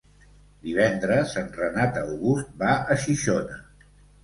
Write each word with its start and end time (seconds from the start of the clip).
Divendres 0.63 1.35
en 1.43 1.51
Renat 1.59 2.01
August 2.05 2.51
va 2.65 2.73
a 2.97 3.01
Xixona. 3.07 3.63